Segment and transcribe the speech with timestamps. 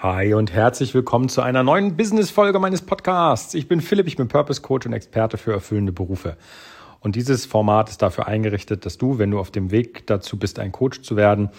[0.00, 3.54] Hi und herzlich willkommen zu einer neuen Business-Folge meines Podcasts.
[3.54, 6.36] Ich bin Philipp, ich bin Purpose Coach und Experte für erfüllende Berufe.
[7.00, 10.60] Und dieses Format ist dafür eingerichtet, dass du, wenn du auf dem Weg dazu bist,
[10.60, 11.50] ein Coach zu werden,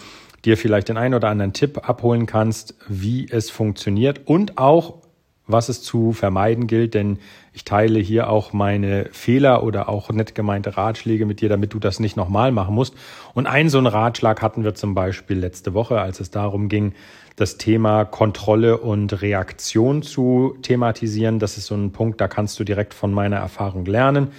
[0.46, 5.02] dir vielleicht den einen oder anderen Tipp abholen kannst, wie es funktioniert und auch,
[5.50, 7.20] was es zu vermeiden gilt, denn
[7.54, 11.80] ich teile hier auch meine Fehler oder auch nett gemeinte Ratschläge mit dir, damit du
[11.80, 12.96] das nicht nochmal machen musst.
[13.34, 16.94] Und einen so einen Ratschlag hatten wir zum Beispiel letzte Woche, als es darum ging,
[17.36, 21.40] das Thema Kontrolle und Reaktion zu thematisieren.
[21.40, 24.30] Das ist so ein Punkt, da kannst du direkt von meiner Erfahrung lernen.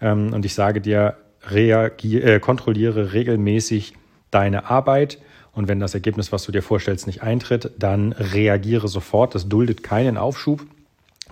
[0.00, 1.16] Ähm, und ich sage dir,
[1.48, 3.94] reagier, äh, kontrolliere regelmäßig
[4.30, 5.18] deine Arbeit.
[5.60, 9.34] Und wenn das Ergebnis, was du dir vorstellst, nicht eintritt, dann reagiere sofort.
[9.34, 10.64] Das duldet keinen Aufschub.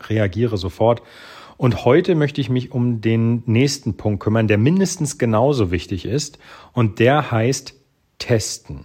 [0.06, 1.00] Reagiere sofort.
[1.56, 6.38] Und heute möchte ich mich um den nächsten Punkt kümmern, der mindestens genauso wichtig ist.
[6.74, 7.74] Und der heißt
[8.18, 8.84] testen.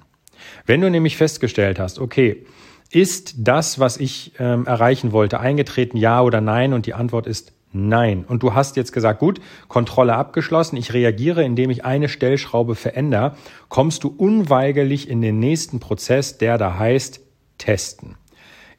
[0.66, 2.46] Wenn du nämlich festgestellt hast, okay,
[2.90, 6.72] ist das, was ich ähm, erreichen wollte, eingetreten, ja oder nein?
[6.72, 8.26] Und die Antwort ist nein.
[8.28, 13.36] Und du hast jetzt gesagt, gut, Kontrolle abgeschlossen, ich reagiere, indem ich eine Stellschraube verändere,
[13.70, 17.22] kommst du unweigerlich in den nächsten Prozess, der da heißt
[17.58, 18.16] testen.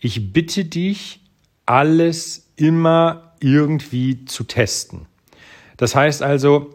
[0.01, 1.21] Ich bitte dich,
[1.67, 5.07] alles immer irgendwie zu testen.
[5.77, 6.71] Das heißt also,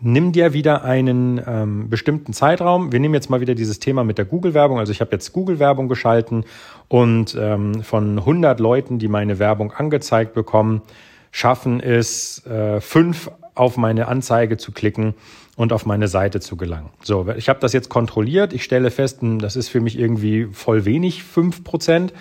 [0.00, 2.92] nimm dir wieder einen ähm, bestimmten Zeitraum.
[2.92, 4.78] Wir nehmen jetzt mal wieder dieses Thema mit der Google-Werbung.
[4.78, 6.44] Also ich habe jetzt Google-Werbung geschalten
[6.88, 10.82] und ähm, von 100 Leuten, die meine Werbung angezeigt bekommen,
[11.30, 15.14] schaffen es, äh, fünf auf meine Anzeige zu klicken
[15.56, 16.90] und auf meine Seite zu gelangen.
[17.02, 18.52] So, ich habe das jetzt kontrolliert.
[18.52, 22.12] Ich stelle fest, hm, das ist für mich irgendwie voll wenig, fünf Prozent.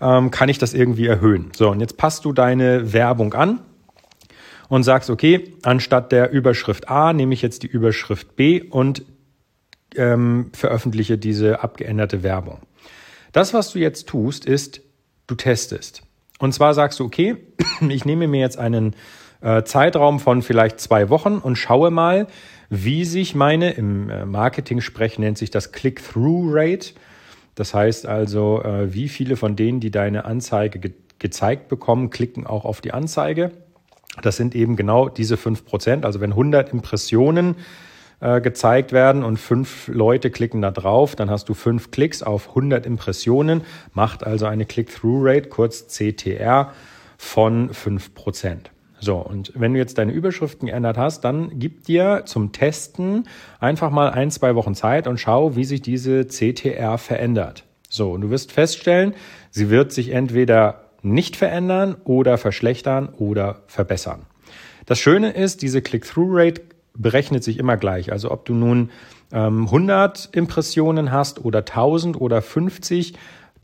[0.00, 1.52] Ähm, kann ich das irgendwie erhöhen?
[1.54, 3.60] So, und jetzt passt du deine Werbung an
[4.68, 9.02] und sagst, okay, anstatt der Überschrift A nehme ich jetzt die Überschrift B und
[9.96, 12.60] ähm, veröffentliche diese abgeänderte Werbung.
[13.32, 14.80] Das, was du jetzt tust, ist,
[15.26, 16.02] du testest.
[16.40, 17.36] Und zwar sagst du, okay,
[17.88, 18.96] ich nehme mir jetzt einen
[19.42, 22.26] äh, Zeitraum von vielleicht zwei Wochen und schaue mal,
[22.70, 26.94] wie sich meine, im äh, Marketing-Sprech nennt sich das Click-Through-Rate.
[27.54, 32.46] Das heißt also, äh, wie viele von denen, die deine Anzeige ge gezeigt bekommen, klicken
[32.46, 33.50] auch auf die Anzeige.
[34.22, 36.06] Das sind eben genau diese fünf Prozent.
[36.06, 37.56] Also wenn 100 Impressionen
[38.20, 42.50] äh, gezeigt werden und fünf Leute klicken da drauf, dann hast du fünf Klicks auf
[42.50, 43.62] 100 Impressionen,
[43.94, 46.72] macht also eine Click-Through-Rate, kurz CTR,
[47.16, 48.70] von fünf Prozent.
[48.98, 53.26] So, und wenn du jetzt deine Überschriften geändert hast, dann gib dir zum Testen
[53.58, 57.64] einfach mal ein, zwei Wochen Zeit und schau, wie sich diese CTR verändert.
[57.88, 59.14] So, und du wirst feststellen,
[59.50, 64.26] sie wird sich entweder nicht verändern oder verschlechtern oder verbessern.
[64.84, 66.62] Das Schöne ist, diese Click-Through-Rate
[66.94, 68.12] berechnet sich immer gleich.
[68.12, 68.90] Also ob du nun
[69.32, 73.14] ähm, 100 Impressionen hast oder 1000 oder 50,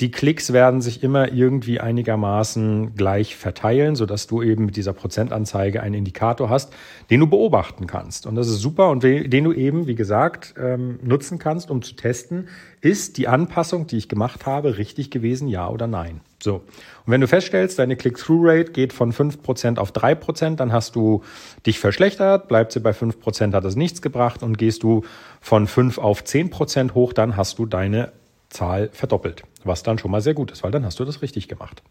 [0.00, 5.82] die Klicks werden sich immer irgendwie einigermaßen gleich verteilen, sodass du eben mit dieser Prozentanzeige
[5.82, 6.74] einen Indikator hast,
[7.08, 8.26] den du beobachten kannst.
[8.26, 11.94] Und das ist super und den du eben, wie gesagt, ähm, nutzen kannst, um zu
[11.96, 12.48] testen,
[12.82, 16.20] ist die Anpassung, die ich gemacht habe, richtig gewesen, ja oder nein.
[16.42, 16.56] So.
[16.56, 21.22] Und wenn du feststellst, deine Click-Through-Rate geht von 5% auf 3%, dann hast du
[21.64, 25.04] dich verschlechtert, bleibt sie bei 5%, hat das nichts gebracht und gehst du
[25.40, 28.12] von 5 auf 10% hoch, dann hast du deine
[28.48, 31.48] Zahl verdoppelt, was dann schon mal sehr gut ist, weil dann hast du das richtig
[31.48, 31.82] gemacht.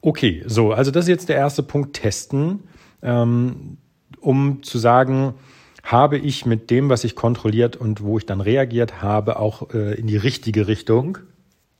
[0.00, 2.64] Okay, so, also das ist jetzt der erste Punkt, testen,
[3.02, 3.78] ähm,
[4.20, 5.34] um zu sagen,
[5.82, 9.94] habe ich mit dem, was ich kontrolliert und wo ich dann reagiert habe, auch äh,
[9.94, 11.18] in die richtige Richtung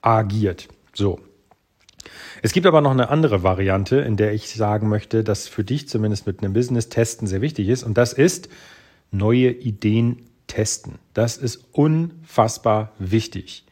[0.00, 0.68] agiert.
[0.94, 1.20] So.
[2.42, 5.88] Es gibt aber noch eine andere Variante, in der ich sagen möchte, dass für dich
[5.88, 8.48] zumindest mit einem Business testen sehr wichtig ist und das ist
[9.10, 10.98] neue Ideen testen.
[11.14, 13.64] Das ist unfassbar wichtig.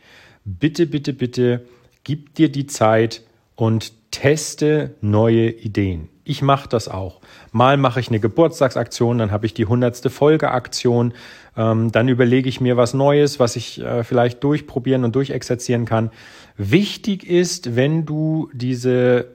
[0.44, 1.66] Bitte, bitte, bitte,
[2.04, 3.22] gib dir die Zeit
[3.56, 6.08] und teste neue Ideen.
[6.24, 7.20] Ich mache das auch.
[7.52, 11.12] Mal mache ich eine Geburtstagsaktion, dann habe ich die hundertste Folgeaktion,
[11.56, 16.10] ähm, dann überlege ich mir was Neues, was ich äh, vielleicht durchprobieren und durchexerzieren kann.
[16.56, 19.26] Wichtig ist, wenn du diese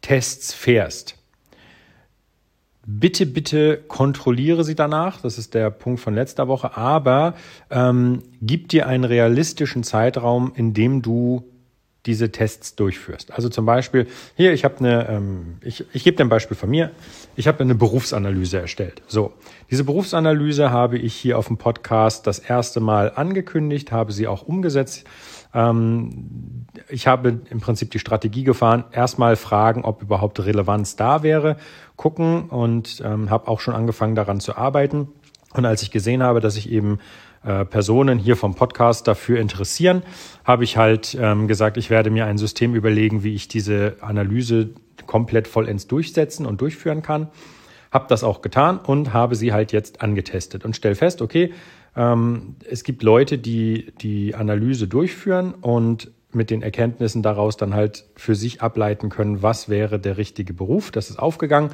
[0.00, 1.16] Tests fährst,
[2.88, 5.20] Bitte, bitte kontrolliere sie danach.
[5.20, 6.76] Das ist der Punkt von letzter Woche.
[6.76, 7.34] Aber
[7.68, 11.44] ähm, gib dir einen realistischen Zeitraum, in dem du
[12.06, 13.32] diese Tests durchführst.
[13.32, 14.06] Also zum Beispiel,
[14.36, 16.90] hier, ich habe eine, ähm, ich, ich gebe dir ein Beispiel von mir.
[17.36, 19.02] Ich habe eine Berufsanalyse erstellt.
[19.06, 19.32] So,
[19.70, 24.42] diese Berufsanalyse habe ich hier auf dem Podcast das erste Mal angekündigt, habe sie auch
[24.42, 25.04] umgesetzt.
[25.52, 31.56] Ähm, ich habe im Prinzip die Strategie gefahren, erstmal fragen, ob überhaupt Relevanz da wäre,
[31.96, 35.08] gucken und ähm, habe auch schon angefangen daran zu arbeiten.
[35.54, 36.98] Und als ich gesehen habe, dass ich eben
[37.46, 40.02] äh, Personen hier vom Podcast dafür interessieren,
[40.44, 44.70] habe ich halt ähm, gesagt, ich werde mir ein System überlegen, wie ich diese Analyse
[45.06, 47.28] komplett vollends durchsetzen und durchführen kann.
[47.92, 51.52] Habe das auch getan und habe sie halt jetzt angetestet und stelle fest, okay,
[51.94, 58.04] ähm, es gibt Leute, die die Analyse durchführen und mit den Erkenntnissen daraus dann halt
[58.16, 60.90] für sich ableiten können, was wäre der richtige Beruf.
[60.90, 61.70] Das ist aufgegangen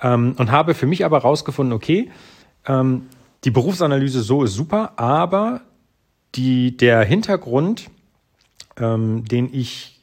[0.00, 2.10] ähm, und habe für mich aber herausgefunden, okay,
[2.66, 3.06] ähm,
[3.44, 5.62] die Berufsanalyse so ist super, aber
[6.34, 7.90] die, der Hintergrund,
[8.78, 10.00] ähm, den ich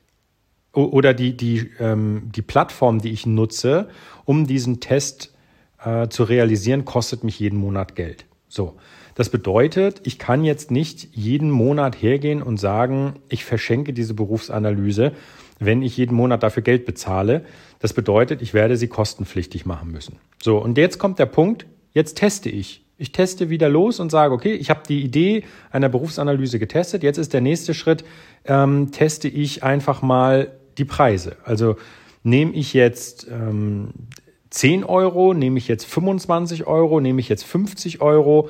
[0.73, 3.89] oder die, die, ähm, die Plattform, die ich nutze,
[4.25, 5.33] um diesen Test
[5.83, 8.25] äh, zu realisieren, kostet mich jeden Monat Geld.
[8.47, 8.77] So.
[9.15, 15.13] Das bedeutet, ich kann jetzt nicht jeden Monat hergehen und sagen, ich verschenke diese Berufsanalyse,
[15.57, 17.43] wenn ich jeden Monat dafür Geld bezahle.
[17.79, 20.17] Das bedeutet, ich werde sie kostenpflichtig machen müssen.
[20.43, 22.85] So, und jetzt kommt der Punkt, jetzt teste ich.
[22.97, 27.03] Ich teste wieder los und sage, okay, ich habe die Idee einer Berufsanalyse getestet.
[27.03, 28.03] Jetzt ist der nächste Schritt,
[28.45, 31.37] ähm, teste ich einfach mal die Preise.
[31.43, 31.75] Also
[32.23, 33.89] nehme ich jetzt ähm,
[34.49, 38.49] 10 Euro, nehme ich jetzt 25 Euro, nehme ich jetzt 50 Euro.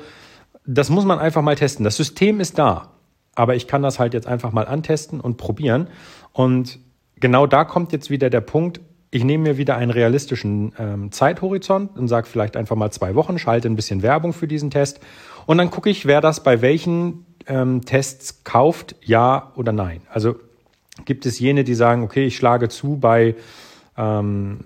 [0.66, 1.84] Das muss man einfach mal testen.
[1.84, 2.92] Das System ist da,
[3.34, 5.88] aber ich kann das halt jetzt einfach mal antesten und probieren.
[6.32, 6.78] Und
[7.16, 8.80] genau da kommt jetzt wieder der Punkt,
[9.10, 13.38] ich nehme mir wieder einen realistischen ähm, Zeithorizont und sage vielleicht einfach mal zwei Wochen,
[13.38, 15.00] schalte ein bisschen Werbung für diesen Test
[15.46, 20.02] und dann gucke ich, wer das bei welchen ähm, Tests kauft, ja oder nein.
[20.10, 20.36] Also
[21.04, 23.34] gibt es jene, die sagen, okay, ich schlage zu bei,
[23.96, 24.60] ähm,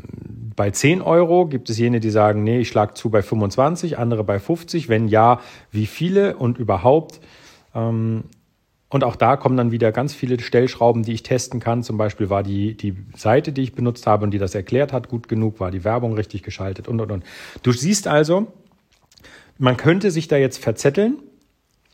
[0.57, 4.25] bei 10 Euro, gibt es jene, die sagen, nee, ich schlage zu bei 25, andere
[4.25, 5.41] bei 50, wenn ja,
[5.71, 7.21] wie viele und überhaupt.
[7.75, 8.25] Ähm,
[8.93, 11.83] und auch da kommen dann wieder ganz viele Stellschrauben, die ich testen kann.
[11.83, 15.09] Zum Beispiel war die, die Seite, die ich benutzt habe und die das erklärt hat,
[15.09, 17.25] gut genug, war die Werbung richtig geschaltet und, und, und.
[17.63, 18.53] Du siehst also,
[19.57, 21.19] man könnte sich da jetzt verzetteln.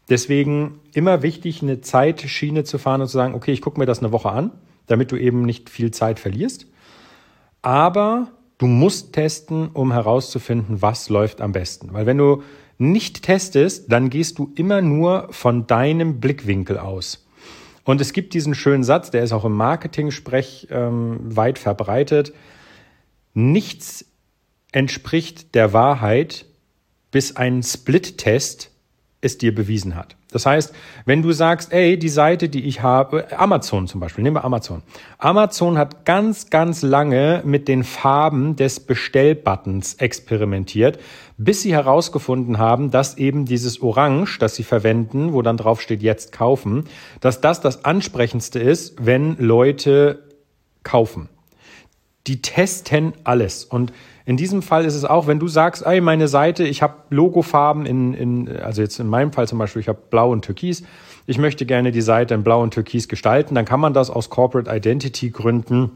[0.09, 4.01] Deswegen immer wichtig, eine Zeitschiene zu fahren und zu sagen, okay, ich gucke mir das
[4.01, 4.51] eine Woche an,
[4.89, 6.67] damit du eben nicht viel Zeit verlierst.
[7.63, 11.93] Aber du musst testen, um herauszufinden, was läuft am besten.
[11.93, 12.43] Weil wenn du
[12.79, 17.27] nicht testest, dann gehst du immer nur von deinem Blickwinkel aus.
[17.85, 22.33] Und es gibt diesen schönen Satz, der ist auch im Marketing-Sprech ähm, weit verbreitet.
[23.35, 24.05] Nichts
[24.73, 26.45] entspricht der Wahrheit,
[27.11, 28.71] bis ein Split-Test
[29.21, 30.17] es dir bewiesen hat.
[30.31, 30.73] Das heißt,
[31.07, 34.83] wenn du sagst, ey, die Seite, die ich habe, Amazon zum Beispiel, nehmen wir Amazon.
[35.19, 40.99] Amazon hat ganz, ganz lange mit den Farben des Bestellbuttons experimentiert,
[41.37, 46.03] bis sie herausgefunden haben, dass eben dieses Orange, das sie verwenden, wo dann drauf steht,
[46.03, 46.85] jetzt kaufen,
[47.21, 50.29] dass das das ansprechendste ist, wenn Leute
[50.85, 51.29] kaufen.
[52.27, 53.93] Die testen alles und
[54.29, 57.87] in diesem Fall ist es auch, wenn du sagst, ey, meine Seite, ich habe Logofarben
[57.87, 60.83] in, in, also jetzt in meinem Fall zum Beispiel, ich habe Blau und Türkis.
[61.25, 64.29] Ich möchte gerne die Seite in Blau und Türkis gestalten, dann kann man das aus
[64.29, 65.93] Corporate Identity Gründen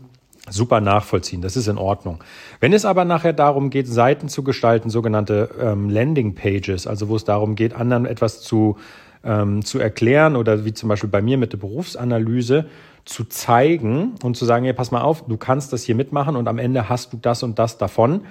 [0.48, 1.42] super nachvollziehen.
[1.42, 2.24] Das ist in Ordnung.
[2.58, 7.16] Wenn es aber nachher darum geht, Seiten zu gestalten, sogenannte ähm, Landing Pages, also wo
[7.16, 8.78] es darum geht, anderen etwas zu,
[9.24, 12.66] ähm, zu erklären oder wie zum Beispiel bei mir mit der Berufsanalyse,
[13.04, 16.46] zu zeigen und zu sagen, hey, pass mal auf, du kannst das hier mitmachen und
[16.48, 18.22] am Ende hast du das und das davon.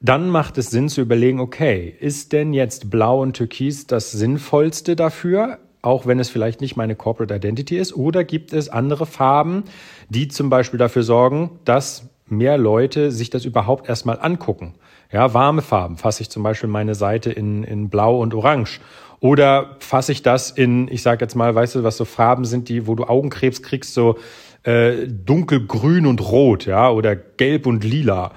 [0.00, 4.96] Dann macht es Sinn zu überlegen, okay, ist denn jetzt Blau und Türkis das Sinnvollste
[4.96, 7.94] dafür, auch wenn es vielleicht nicht meine Corporate Identity ist?
[7.94, 9.64] Oder gibt es andere Farben,
[10.08, 14.74] die zum Beispiel dafür sorgen, dass mehr Leute sich das überhaupt erstmal angucken?
[15.12, 18.80] Ja, warme Farben fasse ich zum Beispiel meine Seite in, in Blau und Orange
[19.20, 22.68] oder fasse ich das in, ich sage jetzt mal, weißt du, was so Farben sind,
[22.68, 24.18] die, wo du Augenkrebs kriegst, so
[24.62, 28.32] äh, dunkelgrün und rot, ja, oder gelb und lila.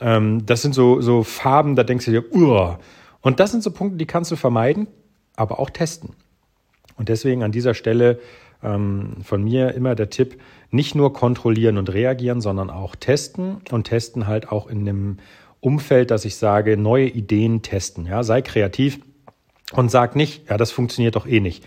[0.00, 2.78] Ähm, das sind so, so Farben, da denkst du dir, Uah.
[3.20, 4.88] Und das sind so Punkte, die kannst du vermeiden,
[5.36, 6.10] aber auch testen.
[6.96, 8.18] Und deswegen an dieser Stelle
[8.62, 13.84] ähm, von mir immer der Tipp, nicht nur kontrollieren und reagieren, sondern auch testen und
[13.84, 15.18] testen halt auch in einem
[15.60, 18.06] Umfeld, dass ich sage, neue Ideen testen.
[18.06, 19.00] Ja, sei kreativ
[19.72, 21.64] und sag nicht, ja, das funktioniert doch eh nicht.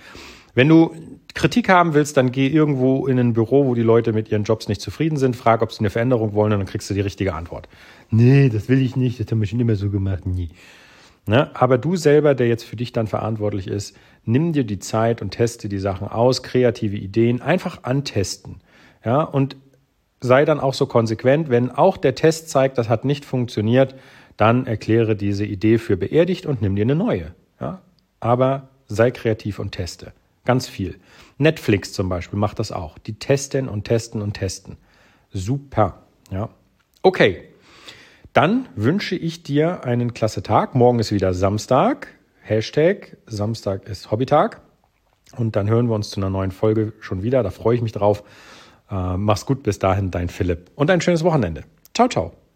[0.54, 0.96] Wenn du
[1.34, 4.68] Kritik haben willst, dann geh irgendwo in ein Büro, wo die Leute mit ihren Jobs
[4.68, 7.34] nicht zufrieden sind, frag, ob sie eine Veränderung wollen und dann kriegst du die richtige
[7.34, 7.70] Antwort.
[8.10, 10.50] Nee, das will ich nicht, das haben wir schon immer so gemacht, nie.
[11.28, 11.52] Ne?
[11.56, 15.32] Aber du selber, der jetzt für dich dann verantwortlich ist, nimm dir die Zeit und
[15.32, 18.62] teste die Sachen aus, kreative Ideen, einfach antesten.
[19.06, 19.58] Ja, und
[20.22, 23.96] sei dann auch so konsequent, wenn auch der Test zeigt, das hat nicht funktioniert,
[24.38, 27.34] dann erkläre diese Idee für beerdigt und nimm dir eine neue.
[27.60, 27.82] Ja?
[28.20, 30.14] aber sei kreativ und teste.
[30.46, 31.00] Ganz viel.
[31.38, 32.98] Netflix zum Beispiel macht das auch.
[32.98, 34.78] Die testen und testen und testen.
[35.32, 36.04] Super.
[36.32, 36.50] Ja.
[37.02, 37.44] Okay.
[38.34, 40.74] Dann wünsche ich dir einen klasse Tag.
[40.74, 42.08] Morgen ist wieder Samstag.
[42.42, 44.62] Hashtag Samstag ist Hobbytag.
[45.36, 47.44] Und dann hören wir uns zu einer neuen Folge schon wieder.
[47.44, 48.24] Da freue ich mich drauf.
[48.90, 50.72] Äh, mach's gut, bis dahin, dein Philipp.
[50.76, 51.64] Und ein schönes Wochenende.
[51.94, 52.47] Ciao, ciao.